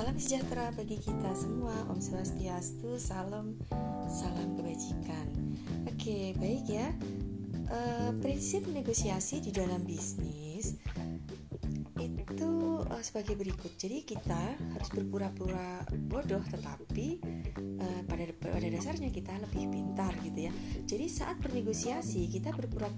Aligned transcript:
Salam 0.00 0.16
sejahtera 0.16 0.72
bagi 0.72 0.96
kita 0.96 1.28
semua. 1.36 1.76
Om 1.92 2.00
Swastiastu, 2.00 2.96
salam 2.96 3.52
salam 4.08 4.56
kebajikan. 4.56 5.28
Oke, 5.92 6.32
baik 6.40 6.64
ya. 6.72 6.88
Uh, 7.68 8.08
prinsip 8.24 8.64
negosiasi 8.64 9.44
di 9.44 9.52
dalam 9.52 9.84
bisnis 9.84 10.80
itu 12.00 12.80
uh, 12.80 13.02
sebagai 13.04 13.36
berikut. 13.36 13.76
Jadi 13.76 14.00
kita 14.08 14.56
harus 14.56 14.88
berpura-pura 14.88 15.84
bodoh, 16.08 16.40
tetapi 16.48 17.20
uh, 17.84 18.00
pada 18.08 18.24
pada 18.40 18.68
dasarnya 18.72 19.12
kita 19.12 19.36
lebih 19.36 19.68
pintar 19.68 20.16
gitu 20.24 20.48
ya. 20.48 20.52
Jadi 20.88 21.12
saat 21.12 21.36
bernegosiasi 21.44 22.24
kita 22.32 22.56
berpura 22.56 22.88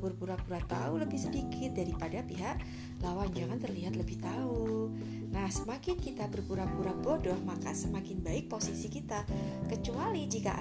berpura-pura 0.00 0.64
tahu 0.64 1.04
lebih 1.04 1.20
sedikit 1.20 1.76
daripada 1.76 2.24
pihak 2.24 2.64
lawan. 3.04 3.28
Jangan 3.36 3.60
terlihat 3.60 3.92
lebih 4.00 4.24
tahu. 4.24 4.88
Nah, 5.36 5.52
semakin 5.52 6.00
kita 6.00 6.32
berpura-pura 6.32 6.96
bodoh, 6.96 7.36
maka 7.44 7.76
semakin 7.76 8.24
baik 8.24 8.48
posisi 8.48 8.88
kita. 8.88 9.28
Kecuali 9.68 10.24
jika 10.24 10.56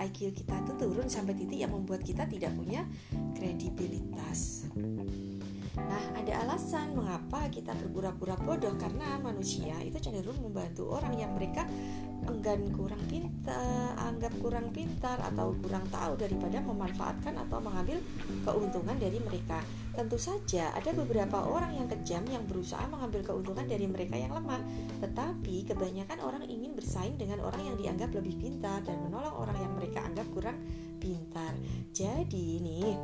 IQ 0.00 0.32
kita 0.32 0.64
itu 0.64 0.72
turun 0.80 1.12
sampai 1.12 1.36
titik 1.36 1.60
yang 1.60 1.76
membuat 1.76 2.00
kita 2.00 2.24
tidak 2.24 2.56
punya 2.56 2.88
kredibilitas. 3.36 4.64
Nah, 5.76 6.04
ada 6.16 6.32
alasan 6.44 6.96
mengapa 6.96 7.52
kita 7.52 7.76
berpura-pura 7.76 8.36
bodoh 8.40 8.72
karena 8.80 9.20
manusia 9.20 9.76
itu 9.84 10.00
cenderung 10.00 10.40
membantu 10.40 10.88
orang 10.88 11.12
yang 11.16 11.32
mereka 11.36 11.68
enggan 12.28 12.72
kurang 12.72 13.00
pintar, 13.08 13.92
anggap 14.00 14.32
kurang 14.40 14.72
pintar 14.72 15.20
atau 15.20 15.52
kurang 15.60 15.84
tahu 15.92 16.16
daripada 16.16 16.64
memanfaatkan 16.64 17.36
atau 17.44 17.60
mengambil 17.60 18.00
keuntungan 18.40 18.96
dari 18.96 19.20
mereka. 19.20 19.60
Tentu 19.92 20.16
saja 20.16 20.72
ada 20.72 20.90
beberapa 20.96 21.44
orang 21.44 21.76
yang 21.76 21.86
kejam 21.88 22.24
yang 22.28 22.48
berusaha 22.48 22.82
mengambil 22.88 23.20
keuntungan 23.22 23.68
dari 23.68 23.84
mereka 23.84 24.16
yang 24.16 24.32
lemah, 24.32 24.64
tetapi 25.04 25.68
kebanyakan 25.68 26.18
orang 26.24 26.44
ingin 26.48 26.72
bersaing 26.72 27.20
dengan 27.20 27.44
orang 27.44 27.60
yang 27.60 27.76
dianggap 27.76 28.10
lebih 28.16 28.40
pintar 28.40 28.80
dan 28.82 28.98
menolong 29.04 29.36
orang 29.36 29.58
yang 29.60 29.72
mereka 29.76 30.00
anggap 30.00 30.24
kurang 30.32 30.56
pintar. 30.96 31.52
Jadi 31.92 32.60
nih 32.64 32.96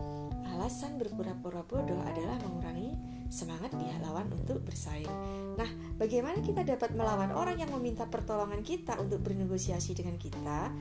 Alasan 0.58 0.96
berpura-pura 0.98 1.62
bodoh 1.62 2.02
adalah 2.02 2.34
mengurangi 2.42 2.90
semangat 3.28 3.70
pihak 3.76 4.00
lawan 4.00 4.26
untuk 4.32 4.64
bersaing. 4.64 5.10
Nah, 5.54 5.68
bagaimana 6.00 6.40
kita 6.40 6.64
dapat 6.64 6.96
melawan 6.96 7.30
orang 7.30 7.60
yang 7.60 7.70
meminta 7.70 8.08
pertolongan 8.08 8.64
kita 8.64 8.96
untuk 8.96 9.20
bernegosiasi 9.20 9.92
dengan 9.92 10.16
kita? 10.16 10.72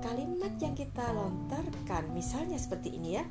Kalimat 0.00 0.54
yang 0.62 0.72
kita 0.72 1.10
lontarkan, 1.10 2.14
misalnya 2.14 2.56
seperti 2.56 2.96
ini 2.96 3.18
ya. 3.18 3.24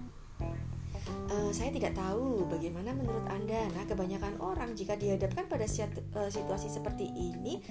Uh, 1.05 1.53
saya 1.53 1.69
tidak 1.69 1.93
tahu 1.93 2.49
bagaimana 2.49 2.89
menurut 2.93 3.25
Anda. 3.29 3.69
Nah, 3.73 3.85
kebanyakan 3.85 4.41
orang 4.41 4.73
jika 4.73 4.97
dihadapkan 4.97 5.45
pada 5.45 5.65
eh, 5.69 6.29
situasi 6.33 6.67
seperti 6.69 7.05
ini, 7.13 7.61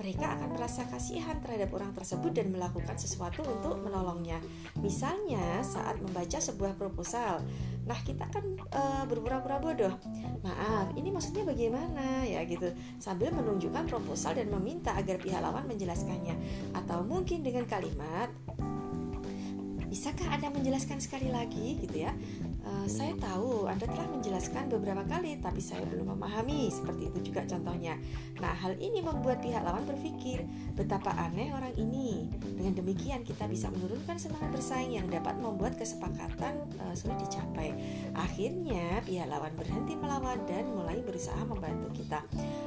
mereka 0.00 0.38
akan 0.38 0.56
merasa 0.56 0.88
kasihan 0.88 1.36
terhadap 1.40 1.68
orang 1.76 1.92
tersebut 1.92 2.32
dan 2.32 2.48
melakukan 2.48 2.96
sesuatu 2.96 3.44
untuk 3.44 3.80
menolongnya. 3.84 4.40
Misalnya, 4.80 5.60
saat 5.60 6.00
membaca 6.00 6.40
sebuah 6.40 6.80
proposal. 6.80 7.44
Nah, 7.88 7.98
kita 8.04 8.28
kan 8.28 8.44
uh, 8.72 9.04
berpura-pura 9.08 9.60
bodoh. 9.60 9.94
Maaf, 10.44 10.92
ini 10.96 11.08
maksudnya 11.08 11.44
bagaimana 11.48 12.24
ya 12.24 12.44
gitu. 12.44 12.72
Sambil 13.00 13.32
menunjukkan 13.32 13.88
proposal 13.88 14.36
dan 14.36 14.52
meminta 14.52 14.92
agar 14.92 15.16
pihak 15.16 15.40
lawan 15.40 15.64
menjelaskannya. 15.64 16.36
Atau 16.76 17.04
mungkin 17.04 17.40
dengan 17.40 17.64
kalimat 17.64 18.28
Bisakah 19.88 20.36
Anda 20.36 20.52
menjelaskan 20.52 21.00
sekali 21.00 21.32
lagi 21.32 21.80
gitu 21.80 22.04
ya? 22.04 22.12
Uh, 22.68 22.84
saya 22.84 23.16
tahu 23.16 23.64
Anda 23.64 23.88
telah 23.88 24.04
menjelaskan 24.12 24.68
beberapa 24.68 25.00
kali, 25.08 25.40
tapi 25.40 25.64
saya 25.64 25.88
belum 25.88 26.12
memahami. 26.12 26.68
Seperti 26.68 27.08
itu 27.08 27.32
juga 27.32 27.48
contohnya. 27.48 27.96
Nah, 28.44 28.52
hal 28.52 28.76
ini 28.76 29.00
membuat 29.00 29.40
pihak 29.40 29.64
lawan 29.64 29.88
berpikir, 29.88 30.44
betapa 30.76 31.16
aneh 31.16 31.48
orang 31.56 31.72
ini. 31.80 32.28
Dengan 32.44 32.76
demikian, 32.76 33.24
kita 33.24 33.48
bisa 33.48 33.72
menurunkan 33.72 34.20
semangat 34.20 34.52
bersaing 34.52 35.00
yang 35.00 35.08
dapat 35.08 35.40
membuat 35.40 35.80
kesepakatan 35.80 36.60
uh, 36.84 36.92
sulit 36.92 37.16
dicapai. 37.24 37.72
Akhirnya, 38.12 39.00
pihak 39.00 39.32
lawan 39.32 39.56
berhenti 39.56 39.96
melawan 39.96 40.44
dan 40.44 40.68
mulai 40.68 41.00
berusaha 41.00 41.40
membantu 41.48 41.88
kita. 41.96 42.20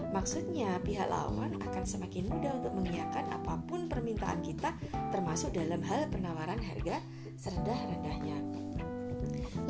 Maksudnya, 0.10 0.82
pihak 0.82 1.14
lawan 1.14 1.62
akan 1.62 1.84
semakin 1.86 2.26
mudah 2.26 2.58
untuk 2.58 2.74
mengiyakan 2.74 3.30
apa 3.30 3.54
pun 3.70 3.86
permintaan 3.86 4.42
kita, 4.42 4.74
termasuk 5.14 5.54
dalam 5.54 5.86
hal 5.86 6.10
penawaran 6.10 6.58
harga 6.58 6.98
serendah-rendahnya. 7.38 8.71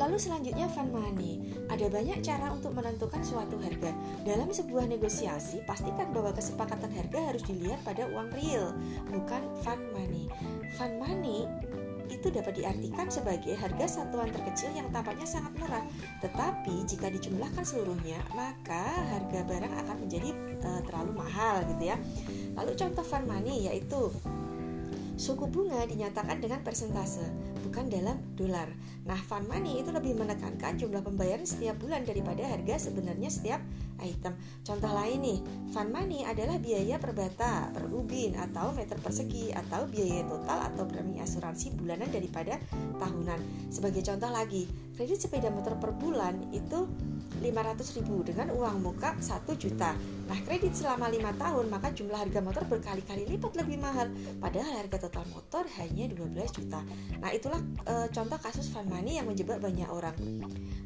Lalu 0.02 0.18
selanjutnya 0.18 0.66
fun 0.66 0.90
money. 0.90 1.38
Ada 1.70 1.86
banyak 1.86 2.26
cara 2.26 2.50
untuk 2.50 2.74
menentukan 2.74 3.22
suatu 3.22 3.54
harga. 3.62 3.94
Dalam 4.26 4.50
sebuah 4.50 4.90
negosiasi, 4.90 5.62
pastikan 5.62 6.10
bahwa 6.10 6.34
kesepakatan 6.34 6.90
harga 6.90 7.30
harus 7.30 7.46
dilihat 7.46 7.78
pada 7.86 8.10
uang 8.10 8.34
real, 8.34 8.74
bukan 9.06 9.46
fun 9.62 9.78
money. 9.94 10.26
Fun 10.74 10.98
money 10.98 11.46
itu 12.10 12.34
dapat 12.34 12.58
diartikan 12.58 13.06
sebagai 13.08 13.54
harga 13.54 14.02
satuan 14.02 14.28
terkecil 14.34 14.74
yang 14.74 14.90
tampaknya 14.90 15.24
sangat 15.24 15.54
murah, 15.56 15.86
tetapi 16.18 16.82
jika 16.84 17.06
dijumlahkan 17.08 17.62
seluruhnya, 17.62 18.20
maka 18.34 19.06
harga 19.16 19.40
barang 19.46 19.74
akan 19.86 19.96
menjadi 20.02 20.34
uh, 20.66 20.82
terlalu 20.82 21.12
mahal 21.14 21.62
gitu 21.72 21.94
ya. 21.94 21.96
Lalu 22.58 22.74
contoh 22.74 23.06
fun 23.06 23.24
money 23.24 23.70
yaitu 23.70 24.10
Suku 25.22 25.46
bunga 25.46 25.86
dinyatakan 25.86 26.42
dengan 26.42 26.66
persentase, 26.66 27.22
bukan 27.62 27.86
dalam 27.86 28.18
dolar. 28.34 28.66
Nah, 29.06 29.14
fund 29.22 29.46
money 29.46 29.78
itu 29.78 29.94
lebih 29.94 30.18
menekankan 30.18 30.74
jumlah 30.74 30.98
pembayaran 30.98 31.46
setiap 31.46 31.78
bulan 31.78 32.02
daripada 32.02 32.42
harga 32.42 32.90
sebenarnya 32.90 33.30
setiap 33.30 33.62
item. 34.02 34.34
Contoh 34.66 34.90
lain 34.90 35.22
nih, 35.22 35.38
fund 35.70 35.94
money 35.94 36.26
adalah 36.26 36.58
biaya 36.58 36.98
per 36.98 37.14
bata, 37.14 37.70
per 37.70 37.86
ubin, 37.94 38.34
atau 38.34 38.74
meter 38.74 38.98
persegi, 38.98 39.54
atau 39.54 39.86
biaya 39.86 40.26
total 40.26 40.58
atau 40.74 40.90
premi 40.90 41.22
asuransi 41.22 41.78
bulanan 41.78 42.10
daripada 42.10 42.58
tahunan. 42.98 43.70
Sebagai 43.70 44.02
contoh 44.02 44.26
lagi, 44.26 44.66
kredit 44.98 45.22
sepeda 45.22 45.54
motor 45.54 45.78
per 45.78 45.94
bulan 45.94 46.50
itu 46.50 46.90
500 47.38 47.96
ribu 48.02 48.26
dengan 48.26 48.50
uang 48.50 48.82
muka 48.82 49.14
1 49.22 49.54
juta 49.54 49.94
Nah 50.26 50.38
kredit 50.46 50.72
selama 50.74 51.10
5 51.10 51.42
tahun 51.42 51.64
maka 51.70 51.88
jumlah 51.90 52.18
harga 52.18 52.40
motor 52.42 52.64
berkali-kali 52.66 53.26
lipat 53.26 53.52
lebih 53.58 53.78
mahal. 53.78 54.10
Padahal 54.38 54.84
harga 54.84 55.08
total 55.08 55.26
motor 55.32 55.64
hanya 55.80 56.06
12 56.10 56.58
juta. 56.58 56.80
Nah 57.18 57.30
itulah 57.34 57.60
e, 57.86 57.94
contoh 58.10 58.38
kasus 58.38 58.70
fund 58.70 58.88
money 58.90 59.18
yang 59.18 59.26
menjebak 59.26 59.58
banyak 59.58 59.88
orang. 59.90 60.14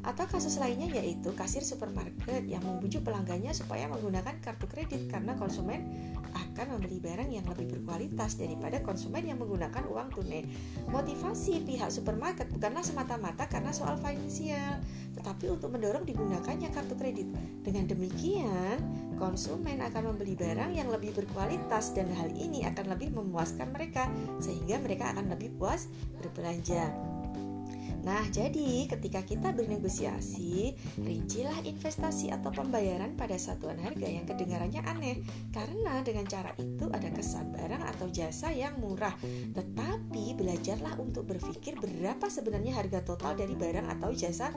Atau 0.06 0.24
kasus 0.30 0.56
lainnya 0.62 0.86
yaitu 1.02 1.34
kasir 1.34 1.66
supermarket 1.66 2.46
yang 2.46 2.62
membujuk 2.62 3.02
pelanggannya 3.02 3.50
supaya 3.50 3.90
menggunakan 3.90 4.38
kartu 4.38 4.70
kredit 4.70 5.10
Karena 5.10 5.34
konsumen 5.34 5.82
akan 6.30 6.78
membeli 6.78 7.00
barang 7.00 7.30
yang 7.32 7.46
lebih 7.48 7.78
berkualitas 7.78 8.36
daripada 8.36 8.80
konsumen 8.84 9.24
yang 9.24 9.40
menggunakan 9.40 9.84
uang 9.88 10.08
tunai. 10.12 10.44
Motivasi 10.88 11.64
pihak 11.64 11.88
supermarket 11.92 12.48
bukanlah 12.52 12.84
semata-mata 12.84 13.48
karena 13.48 13.72
soal 13.72 13.96
finansial 14.00 14.80
Tetapi 15.16 15.48
untuk 15.48 15.72
mendorong 15.72 16.04
digunakannya 16.04 16.68
kartu 16.72 16.94
kredit. 16.96 17.28
Dengan 17.64 17.88
demikian 17.88 18.78
konsumen 19.26 19.82
akan 19.82 20.14
membeli 20.14 20.38
barang 20.38 20.70
yang 20.78 20.86
lebih 20.86 21.10
berkualitas 21.10 21.90
dan 21.90 22.06
hal 22.14 22.30
ini 22.30 22.62
akan 22.62 22.94
lebih 22.94 23.10
memuaskan 23.10 23.74
mereka 23.74 24.06
sehingga 24.38 24.78
mereka 24.78 25.10
akan 25.10 25.34
lebih 25.34 25.50
puas 25.58 25.90
berbelanja. 26.22 27.15
Nah, 28.06 28.22
jadi 28.30 28.86
ketika 28.86 29.26
kita 29.26 29.50
bernegosiasi, 29.50 30.78
rincilah 31.02 31.58
investasi 31.66 32.30
atau 32.30 32.54
pembayaran 32.54 33.18
pada 33.18 33.34
satuan 33.34 33.82
harga 33.82 34.06
yang 34.06 34.22
kedengarannya 34.22 34.78
aneh 34.86 35.26
karena 35.50 36.06
dengan 36.06 36.22
cara 36.30 36.54
itu 36.54 36.86
ada 36.86 37.10
kesan 37.10 37.50
barang 37.50 37.82
atau 37.82 38.06
jasa 38.06 38.54
yang 38.54 38.78
murah. 38.78 39.18
Tetapi 39.50 40.38
belajarlah 40.38 41.02
untuk 41.02 41.26
berpikir 41.26 41.74
berapa 41.82 42.30
sebenarnya 42.30 42.78
harga 42.78 43.02
total 43.02 43.34
dari 43.34 43.58
barang 43.58 43.90
atau 43.98 44.14
jasa 44.14 44.54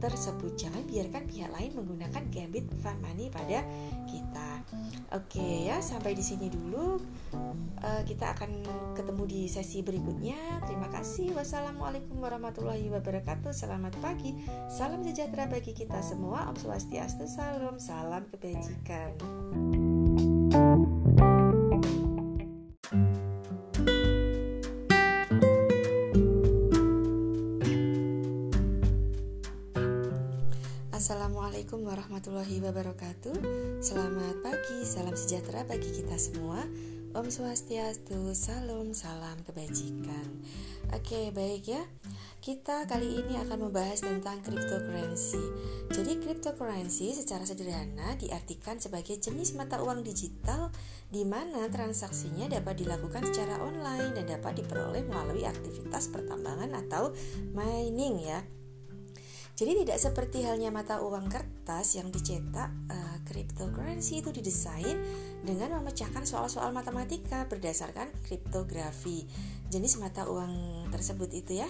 tersebut. 0.00 0.56
Jangan 0.56 0.88
biarkan 0.88 1.28
pihak 1.28 1.52
lain 1.52 1.76
menggunakan 1.76 2.22
gambit 2.32 2.64
fund 2.80 3.00
money 3.04 3.28
pada 3.28 3.60
kita. 4.08 4.64
Oke 5.14 5.68
ya, 5.68 5.84
sampai 5.84 6.16
di 6.16 6.24
sini 6.24 6.48
dulu. 6.48 6.96
Uh, 7.76 8.02
kita 8.08 8.32
akan 8.32 8.64
ketemu 8.96 9.22
di 9.28 9.40
sesi 9.46 9.84
berikutnya. 9.84 10.64
Terima 10.64 10.88
kasih. 10.88 11.36
Wassalamualaikum 11.36 12.18
warahmatullahi 12.18 12.85
wabarakatuh. 12.90 13.52
Selamat 13.52 13.94
pagi. 14.00 14.34
Salam 14.70 15.02
sejahtera 15.02 15.46
bagi 15.46 15.72
kita 15.74 15.98
semua. 16.02 16.46
Om 16.50 16.56
Swastiastu. 16.56 17.26
Salam, 17.26 17.76
salam 17.82 18.24
kebajikan. 18.30 19.14
Assalamualaikum 30.96 31.86
warahmatullahi 31.86 32.58
wabarakatuh 32.66 33.38
Selamat 33.78 34.42
pagi, 34.42 34.82
salam 34.82 35.14
sejahtera 35.14 35.62
bagi 35.62 35.92
kita 35.92 36.18
semua 36.18 36.66
Om 37.16 37.32
Swastiastu, 37.32 38.36
salam, 38.36 38.92
salam 38.92 39.40
kebajikan. 39.48 40.28
Oke, 40.92 41.32
baik 41.32 41.64
ya. 41.64 41.80
Kita 42.46 42.86
kali 42.86 43.26
ini 43.26 43.42
akan 43.42 43.58
membahas 43.58 44.06
tentang 44.06 44.38
cryptocurrency. 44.38 45.42
Jadi 45.90 46.22
cryptocurrency 46.22 47.10
secara 47.10 47.42
sederhana 47.42 48.14
diartikan 48.14 48.78
sebagai 48.78 49.18
jenis 49.18 49.58
mata 49.58 49.82
uang 49.82 50.06
digital 50.06 50.70
di 51.10 51.26
mana 51.26 51.66
transaksinya 51.66 52.46
dapat 52.46 52.86
dilakukan 52.86 53.26
secara 53.34 53.58
online 53.58 54.14
dan 54.14 54.30
dapat 54.38 54.62
diperoleh 54.62 55.02
melalui 55.10 55.42
aktivitas 55.42 56.06
pertambangan 56.14 56.70
atau 56.86 57.10
mining 57.50 58.22
ya. 58.22 58.46
Jadi 59.56 59.82
tidak 59.82 59.98
seperti 59.98 60.44
halnya 60.44 60.68
mata 60.68 61.00
uang 61.00 61.32
kertas 61.32 61.96
yang 61.96 62.12
dicetak, 62.12 62.70
uh, 62.92 63.18
cryptocurrency 63.24 64.20
itu 64.20 64.28
didesain 64.28 65.00
dengan 65.40 65.80
memecahkan 65.80 66.28
soal-soal 66.28 66.76
matematika 66.76 67.48
berdasarkan 67.48 68.12
kriptografi. 68.22 69.24
Jenis 69.72 69.96
mata 69.96 70.28
uang 70.28 70.86
tersebut 70.92 71.32
itu 71.32 71.64
ya, 71.64 71.68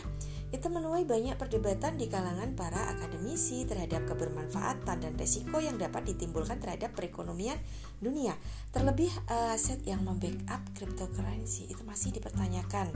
itu 0.55 0.67
menuai 0.71 1.03
banyak 1.03 1.35
perdebatan 1.35 1.99
di 1.99 2.07
kalangan 2.07 2.55
para 2.55 2.95
akademisi 2.95 3.67
terhadap 3.67 4.07
kebermanfaatan 4.07 5.03
dan 5.03 5.13
resiko 5.19 5.59
yang 5.59 5.75
dapat 5.75 6.07
ditimbulkan 6.15 6.63
terhadap 6.63 6.95
perekonomian 6.95 7.59
dunia. 7.99 8.39
Terlebih 8.71 9.11
uh, 9.27 9.57
aset 9.57 9.83
yang 9.83 10.07
membackup 10.07 10.63
cryptocurrency 10.79 11.67
itu 11.67 11.83
masih 11.83 12.15
dipertanyakan. 12.15 12.95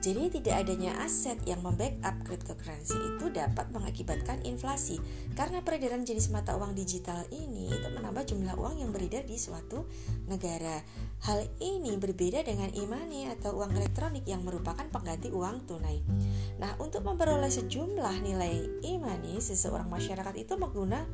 Jadi 0.00 0.40
tidak 0.40 0.64
adanya 0.64 0.96
aset 1.04 1.36
yang 1.44 1.60
membackup 1.60 2.24
cryptocurrency 2.24 2.96
itu 2.96 3.28
dapat 3.28 3.68
mengakibatkan 3.68 4.40
inflasi 4.48 4.96
karena 5.36 5.60
peredaran 5.60 6.08
jenis 6.08 6.32
mata 6.32 6.56
uang 6.56 6.72
digital 6.72 7.20
ini 7.28 7.68
itu 7.68 7.84
menambah 7.92 8.24
jumlah 8.24 8.56
uang 8.56 8.80
yang 8.80 8.96
beredar 8.96 9.28
di 9.28 9.36
suatu 9.36 9.84
negara. 10.24 10.80
Hal 11.28 11.44
ini 11.60 12.00
berbeda 12.00 12.40
dengan 12.40 12.72
e-money 12.72 13.28
atau 13.28 13.60
uang 13.60 13.76
elektronik 13.76 14.24
yang 14.24 14.40
merupakan 14.40 14.88
pengganti 14.88 15.28
uang 15.28 15.68
tunai. 15.68 16.00
Nah, 16.56 16.80
untuk 16.80 17.04
memperoleh 17.04 17.52
sejumlah 17.52 18.24
nilai 18.24 18.80
e-money, 18.80 19.36
seseorang 19.36 19.92
masyarakat 19.92 20.32
itu 20.32 20.56
menggunakan 20.56 21.04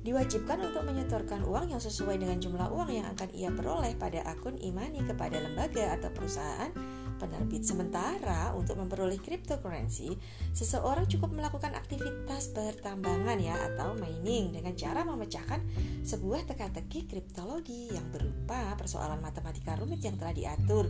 diwajibkan 0.00 0.58
untuk 0.64 0.82
menyetorkan 0.88 1.44
uang 1.44 1.76
yang 1.76 1.82
sesuai 1.82 2.16
dengan 2.16 2.40
jumlah 2.40 2.72
uang 2.72 2.88
yang 2.88 3.06
akan 3.12 3.28
ia 3.36 3.52
peroleh 3.52 3.92
pada 4.00 4.24
akun 4.24 4.56
e-money 4.56 5.04
kepada 5.04 5.36
lembaga 5.38 5.92
atau 5.92 6.08
perusahaan 6.08 6.72
penerbit. 7.20 7.68
Sementara 7.68 8.56
untuk 8.56 8.80
memperoleh 8.80 9.20
cryptocurrency, 9.20 10.16
seseorang 10.56 11.04
cukup 11.04 11.36
melakukan 11.36 11.76
aktivitas 11.76 12.56
pertambangan 12.56 13.36
ya 13.36 13.60
atau 13.70 13.92
mining 13.92 14.56
dengan 14.56 14.72
cara 14.72 15.04
memecahkan 15.04 15.60
sebuah 16.00 16.48
teka-teki 16.48 17.04
kriptologi 17.04 17.92
yang 17.92 18.08
berupa 18.08 18.72
persoalan 18.80 19.20
matematika 19.20 19.76
rumit 19.76 20.00
yang 20.00 20.16
telah 20.16 20.32
diatur. 20.32 20.88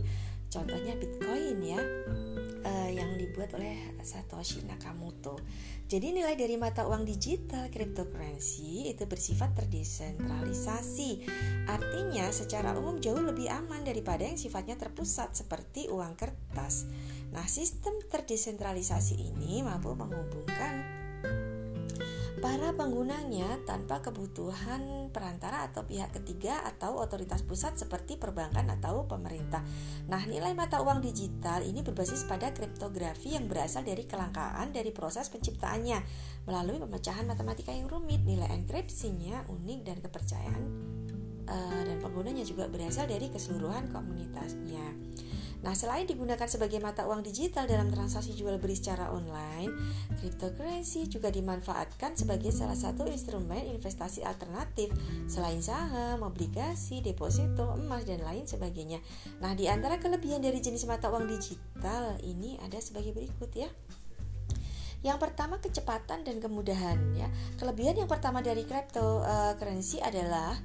Contohnya 0.51 0.99
Bitcoin 0.99 1.63
ya 1.63 1.79
uh, 2.67 2.89
yang 2.91 3.15
dibuat 3.15 3.55
oleh 3.55 3.95
Satoshi 4.03 4.67
Nakamoto. 4.67 5.39
Jadi 5.87 6.11
nilai 6.11 6.35
dari 6.35 6.59
mata 6.59 6.87
uang 6.87 7.07
digital 7.07 7.71
cryptocurrency 7.71 8.91
itu 8.91 9.03
bersifat 9.07 9.55
terdesentralisasi. 9.55 11.23
Artinya 11.67 12.27
secara 12.35 12.75
umum 12.75 12.99
jauh 12.99 13.23
lebih 13.23 13.47
aman 13.47 13.83
daripada 13.87 14.27
yang 14.27 14.35
sifatnya 14.35 14.75
terpusat 14.75 15.35
seperti 15.35 15.87
uang 15.87 16.19
kertas. 16.19 16.87
Nah, 17.31 17.47
sistem 17.47 17.95
terdesentralisasi 18.11 19.15
ini 19.19 19.63
mampu 19.63 19.95
menghubungkan 19.95 21.00
para 22.41 22.73
penggunanya 22.73 23.61
tanpa 23.69 24.01
kebutuhan 24.01 25.13
perantara 25.13 25.69
atau 25.69 25.85
pihak 25.85 26.09
ketiga 26.17 26.65
atau 26.65 26.97
otoritas 26.97 27.45
pusat 27.45 27.77
seperti 27.77 28.17
perbankan 28.17 28.65
atau 28.65 29.05
pemerintah. 29.05 29.61
Nah, 30.09 30.25
nilai 30.25 30.57
mata 30.57 30.81
uang 30.81 31.05
digital 31.05 31.61
ini 31.61 31.85
berbasis 31.85 32.25
pada 32.25 32.49
kriptografi 32.49 33.37
yang 33.37 33.45
berasal 33.45 33.85
dari 33.85 34.09
kelangkaan 34.09 34.73
dari 34.73 34.89
proses 34.89 35.29
penciptaannya 35.29 36.01
melalui 36.49 36.81
pemecahan 36.81 37.29
matematika 37.29 37.77
yang 37.77 37.85
rumit. 37.85 38.25
Nilai 38.25 38.49
enkripsinya 38.49 39.45
unik 39.45 39.79
dan 39.85 39.97
kepercayaan 40.01 40.63
uh, 41.45 41.81
dan 41.85 41.97
penggunanya 42.01 42.41
juga 42.41 42.65
berasal 42.65 43.05
dari 43.05 43.29
keseluruhan 43.29 43.93
komunitasnya. 43.93 44.97
Nah, 45.61 45.77
selain 45.77 46.09
digunakan 46.09 46.49
sebagai 46.49 46.81
mata 46.81 47.05
uang 47.05 47.21
digital 47.21 47.69
dalam 47.69 47.93
transaksi 47.93 48.33
jual 48.33 48.57
beli 48.57 48.73
secara 48.73 49.13
online, 49.13 49.69
cryptocurrency 50.17 51.05
juga 51.05 51.29
dimanfaatkan 51.29 52.17
sebagai 52.17 52.49
salah 52.49 52.73
satu 52.73 53.05
instrumen 53.05 53.69
investasi 53.69 54.25
alternatif 54.25 54.89
selain 55.29 55.61
saham, 55.61 56.25
obligasi, 56.25 57.05
deposito, 57.05 57.77
emas 57.77 58.09
dan 58.09 58.25
lain 58.25 58.49
sebagainya. 58.49 58.97
Nah, 59.37 59.53
di 59.53 59.69
antara 59.69 60.01
kelebihan 60.01 60.41
dari 60.41 60.57
jenis 60.57 60.89
mata 60.89 61.13
uang 61.13 61.29
digital 61.29 62.17
ini 62.25 62.57
ada 62.65 62.81
sebagai 62.81 63.13
berikut 63.13 63.53
ya. 63.53 63.69
Yang 65.01 65.17
pertama 65.17 65.57
kecepatan 65.57 66.21
dan 66.21 66.37
kemudahan 66.37 66.97
ya. 67.17 67.25
Kelebihan 67.57 67.97
yang 67.97 68.09
pertama 68.09 68.45
dari 68.45 68.65
cryptocurrency 68.65 69.97
adalah 69.97 70.57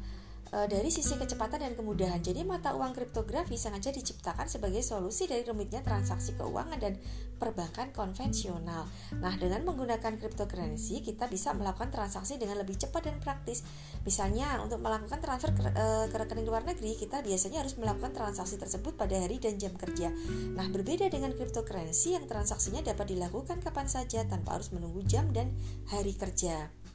e, 0.50 0.58
dari 0.70 0.90
sisi 0.90 1.14
kecepatan 1.19 1.62
dan 1.62 1.72
kemudahan. 1.75 2.22
Jadi 2.22 2.43
mata 2.46 2.75
uang 2.75 2.94
kriptografi 2.94 3.58
sengaja 3.58 3.90
diciptakan 3.90 4.46
sebagai 4.46 4.82
solusi 4.82 5.26
dari 5.26 5.43
rumitnya 5.46 5.82
transaksi 5.82 6.34
keuangan 6.38 6.78
dan 6.78 6.98
perbankan 7.37 7.93
konvensional. 7.93 8.88
Nah, 9.20 9.34
dengan 9.37 9.62
menggunakan 9.69 10.16
cryptocurrency 10.16 11.04
kita 11.04 11.28
bisa 11.28 11.52
melakukan 11.52 11.93
transaksi 11.93 12.40
dengan 12.40 12.62
lebih 12.62 12.81
cepat 12.81 13.12
dan 13.12 13.16
praktis. 13.20 13.60
Misalnya 14.08 14.56
untuk 14.64 14.81
melakukan 14.81 15.20
transfer 15.20 15.52
ke, 15.52 15.62
e, 15.69 15.87
ke 16.08 16.16
rekening 16.16 16.48
luar 16.48 16.64
negeri, 16.64 16.96
kita 16.96 17.20
biasanya 17.20 17.66
harus 17.66 17.76
melakukan 17.76 18.14
transaksi 18.16 18.56
tersebut 18.56 18.96
pada 18.96 19.19
hari 19.19 19.37
dan 19.37 19.60
jam 19.60 19.75
kerja. 19.76 20.08
Nah, 20.56 20.66
berbeda 20.72 21.12
dengan 21.12 21.34
cryptocurrency 21.37 22.16
yang 22.16 22.25
transaksinya 22.25 22.81
dapat 22.81 23.12
dilakukan 23.12 23.60
kapan 23.60 23.87
saja 23.90 24.25
tanpa 24.25 24.56
harus 24.56 24.72
menunggu 24.72 25.04
jam 25.04 25.28
dan 25.34 25.52
hari 25.93 26.16
kerja. 26.16 26.85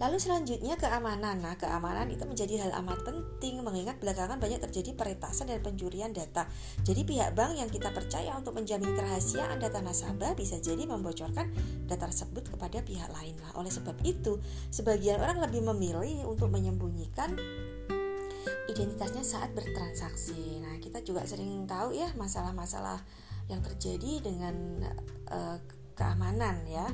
Lalu 0.00 0.16
selanjutnya 0.16 0.80
keamanan. 0.80 1.44
Nah, 1.44 1.60
keamanan 1.60 2.08
itu 2.08 2.24
menjadi 2.24 2.64
hal 2.64 2.72
amat 2.80 3.04
penting 3.04 3.60
mengingat 3.60 4.00
belakangan 4.00 4.40
banyak 4.40 4.56
terjadi 4.64 4.96
peretasan 4.96 5.52
dan 5.52 5.60
pencurian 5.60 6.08
data. 6.16 6.48
Jadi 6.80 7.04
pihak 7.04 7.36
bank 7.36 7.60
yang 7.60 7.68
kita 7.68 7.92
percaya 7.92 8.32
untuk 8.32 8.56
menjamin 8.56 8.96
kerahasiaan 8.96 9.60
data 9.60 9.84
nasabah 9.84 10.32
bisa 10.32 10.56
jadi 10.56 10.88
membocorkan 10.88 11.52
data 11.84 12.08
tersebut 12.08 12.48
kepada 12.48 12.80
pihak 12.80 13.12
lain. 13.12 13.36
Nah, 13.44 13.52
oleh 13.60 13.68
sebab 13.68 14.00
itu, 14.00 14.40
sebagian 14.72 15.20
orang 15.20 15.36
lebih 15.44 15.60
memilih 15.68 16.24
untuk 16.24 16.48
menyembunyikan 16.48 17.36
identitasnya 18.72 19.20
saat 19.20 19.52
bertransaksi. 19.52 20.64
Nah, 20.64 20.80
kita 20.80 21.04
juga 21.04 21.28
sering 21.28 21.68
tahu 21.68 21.92
ya 21.92 22.08
masalah-masalah 22.16 23.04
yang 23.52 23.60
terjadi 23.60 24.24
dengan 24.24 24.80
uh, 25.28 25.60
keamanan 25.92 26.64
ya. 26.64 26.88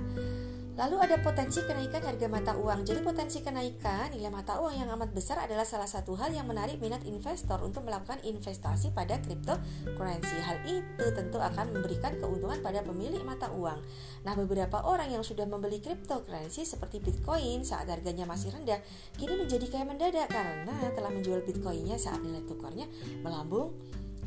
Lalu 0.76 0.96
ada 1.00 1.16
potensi 1.24 1.64
kenaikan 1.64 2.04
harga 2.04 2.28
mata 2.28 2.52
uang. 2.52 2.84
Jadi 2.84 3.00
potensi 3.00 3.40
kenaikan 3.40 4.12
nilai 4.12 4.28
mata 4.28 4.60
uang 4.60 4.76
yang 4.76 4.92
amat 4.92 5.08
besar 5.16 5.40
adalah 5.40 5.64
salah 5.64 5.88
satu 5.88 6.12
hal 6.20 6.36
yang 6.36 6.44
menarik 6.44 6.76
minat 6.76 7.00
investor 7.08 7.64
untuk 7.64 7.88
melakukan 7.88 8.20
investasi 8.20 8.92
pada 8.92 9.16
cryptocurrency. 9.24 10.36
Hal 10.44 10.60
itu 10.68 11.04
tentu 11.16 11.40
akan 11.40 11.72
memberikan 11.72 12.20
keuntungan 12.20 12.60
pada 12.60 12.84
pemilik 12.84 13.24
mata 13.24 13.48
uang. 13.56 13.80
Nah, 14.28 14.36
beberapa 14.36 14.84
orang 14.84 15.16
yang 15.16 15.24
sudah 15.24 15.48
membeli 15.48 15.80
cryptocurrency 15.80 16.68
seperti 16.68 17.00
Bitcoin 17.00 17.64
saat 17.64 17.88
harganya 17.88 18.28
masih 18.28 18.52
rendah, 18.52 18.76
kini 19.16 19.32
menjadi 19.32 19.64
kaya 19.72 19.88
mendadak 19.88 20.28
karena 20.28 20.92
telah 20.92 21.08
menjual 21.08 21.40
Bitcoinnya 21.40 21.96
saat 21.96 22.20
nilai 22.20 22.44
tukarnya 22.44 22.84
melambung 23.24 23.72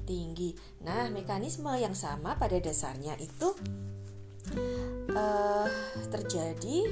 tinggi. 0.09 0.57
Nah, 0.81 1.13
mekanisme 1.13 1.69
yang 1.77 1.93
sama 1.93 2.41
pada 2.41 2.57
dasarnya 2.57 3.13
itu 3.21 3.53
uh, 5.13 5.67
terjadi 6.09 6.85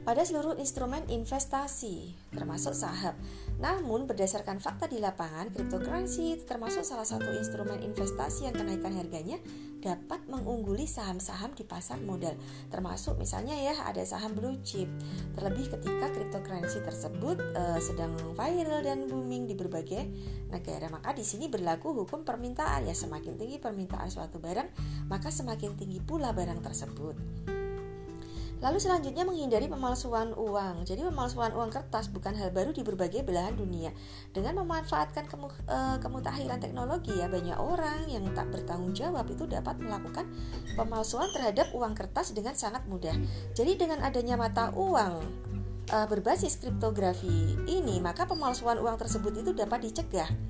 pada 0.00 0.24
seluruh 0.24 0.56
instrumen 0.56 1.04
investasi, 1.12 2.16
termasuk 2.32 2.72
saham. 2.72 3.14
Namun, 3.60 4.08
berdasarkan 4.08 4.56
fakta 4.56 4.88
di 4.88 4.96
lapangan, 4.96 5.52
cryptocurrency 5.52 6.40
termasuk 6.48 6.80
salah 6.80 7.04
satu 7.04 7.28
instrumen 7.36 7.84
investasi 7.84 8.48
yang 8.48 8.56
kenaikan 8.56 8.96
harganya 8.96 9.36
dapat 9.84 10.20
mengungguli 10.28 10.84
saham-saham 10.84 11.52
di 11.56 11.64
pasar 11.64 12.00
modal, 12.00 12.36
termasuk 12.72 13.16
misalnya 13.20 13.56
ya 13.56 13.76
ada 13.84 14.00
saham 14.04 14.32
blue 14.32 14.60
chip. 14.64 14.88
Terlebih 15.36 15.72
ketika 15.76 16.08
cryptocurrency 16.08 16.80
tersebut 16.84 17.36
uh, 17.56 17.80
sedang 17.80 18.16
viral 18.32 18.80
dan 18.80 19.08
booming 19.08 19.44
di 19.44 19.56
berbagai 19.56 20.08
negara, 20.48 20.88
maka 20.88 21.12
di 21.12 21.24
sini 21.24 21.48
berlaku 21.48 21.92
hukum 21.92 22.24
permintaan 22.24 22.88
ya 22.88 22.96
semakin 22.96 23.36
tinggi 23.40 23.60
permintaan 23.60 24.08
suatu 24.08 24.40
barang, 24.40 24.68
maka 25.08 25.28
semakin 25.28 25.76
tinggi 25.76 26.00
pula 26.00 26.32
barang 26.32 26.60
tersebut. 26.64 27.16
Lalu 28.60 28.76
selanjutnya 28.76 29.24
menghindari 29.24 29.66
pemalsuan 29.66 30.36
uang. 30.36 30.84
Jadi 30.84 31.00
pemalsuan 31.00 31.56
uang 31.56 31.72
kertas 31.72 32.12
bukan 32.12 32.36
hal 32.36 32.52
baru 32.52 32.76
di 32.76 32.84
berbagai 32.84 33.24
belahan 33.24 33.56
dunia. 33.56 33.92
Dengan 34.36 34.60
memanfaatkan 34.60 35.24
kemu, 35.28 35.48
e, 35.64 35.78
kemutahiran 36.04 36.60
teknologi 36.60 37.16
ya 37.16 37.26
banyak 37.32 37.56
orang 37.56 38.04
yang 38.12 38.28
tak 38.36 38.52
bertanggung 38.52 38.92
jawab 38.92 39.24
itu 39.32 39.48
dapat 39.48 39.80
melakukan 39.80 40.28
pemalsuan 40.76 41.32
terhadap 41.32 41.72
uang 41.72 41.96
kertas 41.96 42.36
dengan 42.36 42.52
sangat 42.52 42.84
mudah. 42.84 43.16
Jadi 43.56 43.80
dengan 43.80 44.04
adanya 44.04 44.36
mata 44.36 44.70
uang 44.76 45.48
uh, 45.90 46.06
berbasis 46.06 46.56
kriptografi 46.58 47.58
ini, 47.66 47.98
maka 47.98 48.24
pemalsuan 48.24 48.78
uang 48.78 48.96
tersebut 48.96 49.42
itu 49.42 49.50
dapat 49.52 49.90
dicegah. 49.90 50.49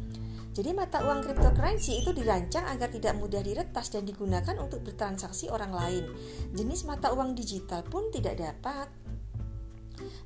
Jadi 0.51 0.75
mata 0.75 1.07
uang 1.07 1.23
cryptocurrency 1.23 2.03
itu 2.03 2.11
dirancang 2.11 2.67
agar 2.67 2.91
tidak 2.91 3.15
mudah 3.15 3.39
diretas 3.39 3.87
dan 3.95 4.03
digunakan 4.03 4.59
untuk 4.59 4.83
bertransaksi 4.83 5.47
orang 5.47 5.71
lain. 5.71 6.05
Jenis 6.51 6.83
mata 6.91 7.15
uang 7.15 7.39
digital 7.39 7.87
pun 7.87 8.11
tidak 8.11 8.43
dapat 8.43 8.91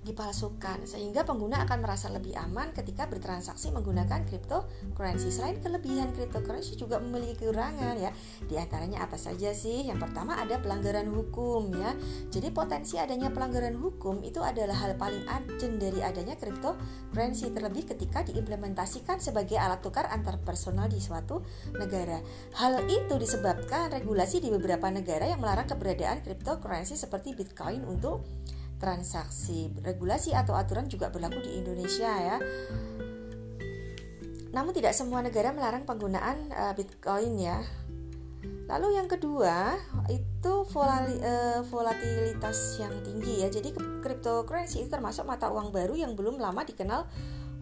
dipalsukan 0.02 0.84
sehingga 0.84 1.24
pengguna 1.24 1.64
akan 1.64 1.78
merasa 1.80 2.10
lebih 2.12 2.36
aman 2.36 2.70
ketika 2.76 3.06
bertransaksi 3.08 3.70
menggunakan 3.74 4.24
cryptocurrency. 4.28 5.30
Selain 5.30 5.58
kelebihan 5.60 6.12
cryptocurrency 6.12 6.76
juga 6.78 7.00
memiliki 7.00 7.44
kekurangan 7.44 7.96
ya. 7.98 8.10
Di 8.44 8.56
antaranya 8.56 9.04
apa 9.04 9.18
saja 9.20 9.52
sih? 9.52 9.86
Yang 9.86 10.08
pertama 10.08 10.38
ada 10.38 10.58
pelanggaran 10.58 11.10
hukum 11.10 11.74
ya. 11.74 11.92
Jadi 12.30 12.48
potensi 12.50 12.96
adanya 12.96 13.30
pelanggaran 13.30 13.76
hukum 13.76 14.24
itu 14.24 14.40
adalah 14.40 14.74
hal 14.74 14.96
paling 14.96 15.26
urgent 15.26 15.76
dari 15.78 16.00
adanya 16.00 16.34
cryptocurrency 16.38 17.50
terlebih 17.52 17.86
ketika 17.88 18.24
diimplementasikan 18.24 19.20
sebagai 19.20 19.60
alat 19.60 19.80
tukar 19.84 20.08
antar 20.08 20.40
personal 20.40 20.86
di 20.88 20.98
suatu 21.02 21.44
negara. 21.76 22.20
Hal 22.56 22.86
itu 22.86 23.14
disebabkan 23.16 23.92
regulasi 23.92 24.40
di 24.40 24.48
beberapa 24.50 24.88
negara 24.88 25.28
yang 25.28 25.40
melarang 25.42 25.68
keberadaan 25.68 26.22
cryptocurrency 26.24 26.96
seperti 26.98 27.36
Bitcoin 27.36 27.84
untuk 27.84 28.24
transaksi. 28.84 29.72
Regulasi 29.80 30.36
atau 30.36 30.52
aturan 30.52 30.84
juga 30.92 31.08
berlaku 31.08 31.40
di 31.40 31.56
Indonesia 31.56 32.12
ya. 32.12 32.36
Namun 34.52 34.76
tidak 34.76 34.92
semua 34.92 35.24
negara 35.24 35.56
melarang 35.56 35.88
penggunaan 35.88 36.52
uh, 36.52 36.76
Bitcoin 36.76 37.40
ya. 37.40 37.64
Lalu 38.68 38.96
yang 38.96 39.08
kedua 39.08 39.76
itu 40.12 40.52
uh, 40.68 41.60
volatilitas 41.64 42.76
yang 42.76 42.92
tinggi 43.00 43.40
ya. 43.40 43.48
Jadi 43.48 43.72
cryptocurrency 44.04 44.84
itu 44.84 44.92
termasuk 44.92 45.24
mata 45.24 45.48
uang 45.48 45.72
baru 45.72 45.96
yang 45.96 46.12
belum 46.12 46.36
lama 46.36 46.60
dikenal 46.64 47.08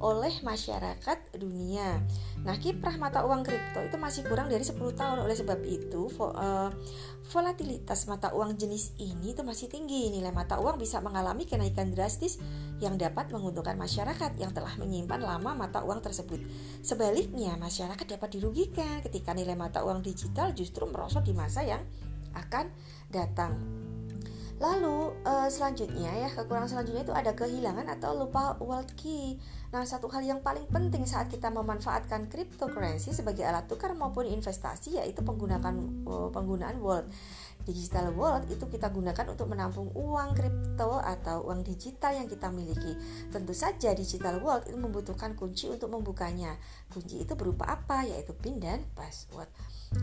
oleh 0.02 0.34
masyarakat 0.42 1.38
dunia. 1.38 2.02
Nah, 2.42 2.58
kiprah 2.58 2.98
mata 2.98 3.22
uang 3.22 3.46
kripto 3.46 3.78
itu 3.86 3.94
masih 3.94 4.26
kurang 4.26 4.50
dari 4.50 4.66
10 4.66 4.74
tahun. 4.98 5.22
Oleh 5.22 5.38
sebab 5.38 5.62
itu, 5.62 6.10
vo, 6.10 6.34
uh, 6.34 6.74
volatilitas 7.30 8.10
mata 8.10 8.34
uang 8.34 8.58
jenis 8.58 8.98
ini 8.98 9.30
itu 9.30 9.46
masih 9.46 9.70
tinggi. 9.70 10.10
Nilai 10.10 10.34
mata 10.34 10.58
uang 10.58 10.74
bisa 10.74 10.98
mengalami 10.98 11.46
kenaikan 11.46 11.94
drastis 11.94 12.42
yang 12.82 12.98
dapat 12.98 13.30
menguntungkan 13.30 13.78
masyarakat 13.78 14.34
yang 14.42 14.50
telah 14.50 14.74
menyimpan 14.74 15.22
lama 15.22 15.54
mata 15.54 15.86
uang 15.86 16.02
tersebut. 16.02 16.42
Sebaliknya, 16.82 17.54
masyarakat 17.54 18.18
dapat 18.18 18.34
dirugikan 18.34 18.98
ketika 19.06 19.30
nilai 19.30 19.54
mata 19.54 19.86
uang 19.86 20.02
digital 20.02 20.50
justru 20.50 20.82
merosot 20.90 21.22
di 21.22 21.30
masa 21.30 21.62
yang 21.62 21.86
akan 22.34 22.74
datang. 23.06 23.81
Lalu 24.62 25.10
uh, 25.26 25.50
selanjutnya 25.50 26.14
ya 26.14 26.30
kekurangan 26.30 26.70
selanjutnya 26.70 27.02
itu 27.02 27.10
ada 27.10 27.34
kehilangan 27.34 27.82
atau 27.98 28.14
lupa 28.14 28.54
world 28.62 28.94
key. 28.94 29.34
Nah 29.74 29.82
satu 29.82 30.06
hal 30.06 30.22
yang 30.22 30.38
paling 30.38 30.70
penting 30.70 31.02
saat 31.02 31.26
kita 31.26 31.50
memanfaatkan 31.50 32.30
cryptocurrency 32.30 33.10
sebagai 33.10 33.42
alat 33.42 33.66
tukar 33.66 33.90
maupun 33.98 34.22
investasi 34.22 35.02
yaitu 35.02 35.18
penggunaan 35.26 36.06
uh, 36.06 36.30
penggunaan 36.30 36.78
wallet. 36.78 37.10
Digital 37.62 38.10
wallet 38.18 38.50
itu 38.50 38.66
kita 38.66 38.90
gunakan 38.90 39.26
untuk 39.30 39.46
menampung 39.46 39.94
uang 39.94 40.34
kripto 40.34 40.98
atau 40.98 41.46
uang 41.46 41.62
digital 41.62 42.18
yang 42.18 42.26
kita 42.26 42.50
miliki. 42.50 42.98
Tentu 43.30 43.54
saja 43.54 43.94
digital 43.94 44.42
wallet 44.42 44.66
itu 44.66 44.78
membutuhkan 44.78 45.38
kunci 45.38 45.70
untuk 45.70 45.94
membukanya. 45.94 46.58
Kunci 46.90 47.22
itu 47.22 47.38
berupa 47.38 47.70
apa? 47.70 48.02
Yaitu 48.02 48.34
PIN 48.34 48.58
dan 48.58 48.82
password. 48.98 49.46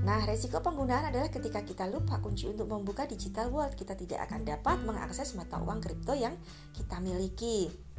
Nah, 0.07 0.23
resiko 0.23 0.63
penggunaan 0.63 1.11
adalah 1.11 1.27
ketika 1.27 1.65
kita 1.65 1.89
lupa 1.91 2.23
kunci 2.23 2.47
untuk 2.47 2.69
membuka 2.69 3.03
digital 3.09 3.51
wallet, 3.51 3.75
kita 3.75 3.97
tidak 3.97 4.29
akan 4.29 4.47
dapat 4.47 4.77
mengakses 4.85 5.35
mata 5.35 5.59
uang 5.59 5.83
kripto 5.83 6.15
yang 6.15 6.37
kita 6.71 7.01
miliki. 7.03 7.89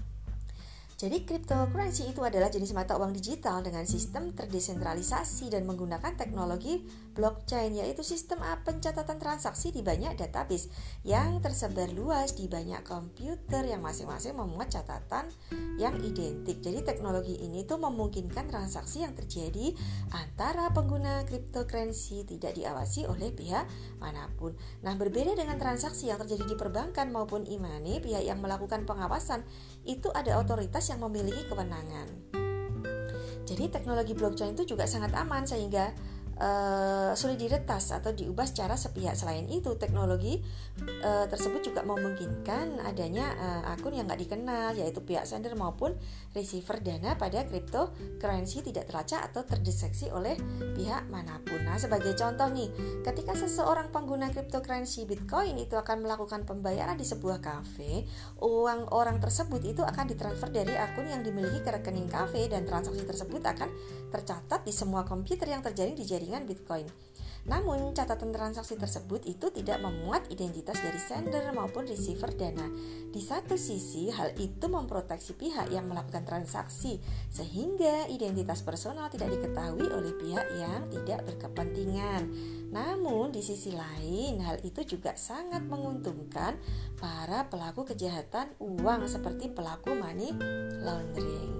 Jadi 1.00 1.24
cryptocurrency 1.24 2.12
itu 2.12 2.20
adalah 2.20 2.52
jenis 2.52 2.76
mata 2.76 2.92
uang 3.00 3.16
digital 3.16 3.64
dengan 3.64 3.88
sistem 3.88 4.36
terdesentralisasi 4.36 5.48
dan 5.48 5.64
menggunakan 5.64 6.12
teknologi 6.12 6.84
blockchain 7.12 7.74
yaitu 7.74 8.06
sistem 8.06 8.40
pencatatan 8.62 9.18
transaksi 9.18 9.74
di 9.74 9.82
banyak 9.82 10.16
database 10.16 10.70
yang 11.02 11.42
tersebar 11.42 11.90
luas 11.92 12.34
di 12.34 12.46
banyak 12.46 12.82
komputer 12.86 13.66
yang 13.66 13.82
masing-masing 13.82 14.36
memuat 14.36 14.72
catatan 14.72 15.28
yang 15.76 15.96
identik. 16.00 16.62
Jadi 16.62 16.86
teknologi 16.86 17.36
ini 17.40 17.66
tuh 17.66 17.80
memungkinkan 17.82 18.48
transaksi 18.48 19.02
yang 19.02 19.12
terjadi 19.14 19.74
antara 20.14 20.70
pengguna 20.70 21.26
cryptocurrency 21.26 22.24
tidak 22.26 22.56
diawasi 22.56 23.06
oleh 23.06 23.34
pihak 23.34 23.66
mana 23.98 24.30
pun. 24.38 24.54
Nah, 24.86 24.94
berbeda 24.96 25.34
dengan 25.34 25.58
transaksi 25.60 26.08
yang 26.08 26.18
terjadi 26.22 26.44
di 26.46 26.56
perbankan 26.56 27.10
maupun 27.10 27.44
e-money, 27.46 28.00
pihak 28.00 28.24
yang 28.24 28.38
melakukan 28.40 28.86
pengawasan 28.88 29.44
itu 29.84 30.08
ada 30.12 30.38
otoritas 30.38 30.88
yang 30.88 31.02
memiliki 31.02 31.46
kewenangan. 31.48 32.40
Jadi 33.50 33.66
teknologi 33.66 34.14
blockchain 34.14 34.54
itu 34.54 34.76
juga 34.76 34.86
sangat 34.86 35.10
aman 35.18 35.42
sehingga 35.42 35.90
uh, 36.40 37.12
sulit 37.14 37.36
diretas 37.36 37.92
atau 37.92 38.10
diubah 38.10 38.48
secara 38.48 38.74
sepihak. 38.74 39.14
Selain 39.14 39.44
itu, 39.46 39.76
teknologi 39.76 40.40
uh, 41.04 41.28
tersebut 41.28 41.60
juga 41.60 41.84
memungkinkan 41.84 42.82
adanya 42.82 43.36
uh, 43.36 43.72
akun 43.76 43.94
yang 43.94 44.08
nggak 44.08 44.20
dikenal, 44.24 44.74
yaitu 44.74 45.04
pihak 45.04 45.28
sender 45.28 45.52
maupun 45.54 45.94
receiver 46.32 46.80
dana 46.80 47.14
pada 47.20 47.44
cryptocurrency 47.44 48.64
tidak 48.64 48.88
terlacak 48.88 49.20
atau 49.30 49.44
terdeteksi 49.44 50.08
oleh 50.10 50.34
pihak 50.74 51.06
mana 51.12 51.38
pun. 51.44 51.60
Nah, 51.62 51.76
sebagai 51.76 52.16
contoh 52.16 52.48
nih, 52.48 52.72
ketika 53.04 53.36
seseorang 53.36 53.92
pengguna 53.92 54.32
cryptocurrency 54.32 55.04
Bitcoin 55.04 55.60
itu 55.60 55.76
akan 55.76 56.02
melakukan 56.02 56.48
pembayaran 56.48 56.96
di 56.96 57.04
sebuah 57.04 57.44
kafe, 57.44 58.08
uang 58.40 58.90
orang 58.96 59.20
tersebut 59.20 59.60
itu 59.62 59.82
akan 59.84 60.08
ditransfer 60.08 60.48
dari 60.48 60.72
akun 60.74 61.06
yang 61.06 61.20
dimiliki 61.20 61.60
ke 61.60 61.70
rekening 61.70 62.08
kafe 62.08 62.48
dan 62.48 62.64
transaksi 62.64 63.04
tersebut 63.04 63.42
akan 63.44 63.68
tercatat 64.10 64.64
di 64.64 64.72
semua 64.72 65.04
komputer 65.04 65.50
yang 65.50 65.60
terjadi 65.60 65.92
di 65.92 66.04
jaringan 66.06 66.29
Bitcoin. 66.46 66.86
Namun, 67.48 67.96
catatan 67.96 68.36
transaksi 68.36 68.76
tersebut 68.76 69.24
itu 69.24 69.48
tidak 69.48 69.80
memuat 69.80 70.28
identitas 70.28 70.76
dari 70.76 71.00
sender 71.00 71.48
maupun 71.56 71.88
receiver 71.88 72.28
dana. 72.36 72.68
Di 73.08 73.20
satu 73.24 73.56
sisi, 73.56 74.12
hal 74.12 74.36
itu 74.36 74.68
memproteksi 74.68 75.32
pihak 75.32 75.72
yang 75.72 75.88
melakukan 75.88 76.28
transaksi, 76.28 77.00
sehingga 77.32 78.12
identitas 78.12 78.60
personal 78.60 79.08
tidak 79.08 79.32
diketahui 79.32 79.88
oleh 79.88 80.12
pihak 80.20 80.46
yang 80.60 80.84
tidak 80.92 81.24
berkepentingan. 81.24 82.28
Namun, 82.70 83.34
di 83.34 83.42
sisi 83.42 83.74
lain, 83.74 84.38
hal 84.46 84.62
itu 84.62 84.86
juga 84.86 85.18
sangat 85.18 85.66
menguntungkan 85.66 86.54
para 86.98 87.50
pelaku 87.50 87.82
kejahatan 87.82 88.54
uang 88.62 89.10
seperti 89.10 89.50
pelaku 89.50 89.94
money 89.98 90.30
laundering. 90.82 91.50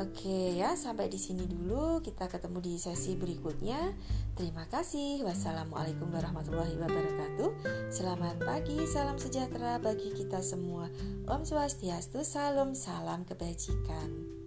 Oke 0.00 0.56
ya, 0.56 0.72
sampai 0.72 1.12
di 1.12 1.20
sini 1.20 1.44
dulu. 1.44 2.00
Kita 2.00 2.26
ketemu 2.26 2.58
di 2.64 2.74
sesi 2.80 3.12
berikutnya. 3.12 3.92
Terima 4.32 4.64
kasih. 4.66 5.20
Wassalamualaikum 5.22 6.08
warahmatullahi 6.08 6.80
wabarakatuh. 6.80 7.50
Selamat 7.92 8.40
pagi, 8.40 8.82
salam 8.88 9.20
sejahtera 9.20 9.76
bagi 9.78 10.10
kita 10.16 10.40
semua. 10.40 10.88
Om 11.28 11.44
Swastiastu, 11.44 12.24
salam 12.24 12.72
salam 12.72 13.28
kebajikan. 13.28 14.41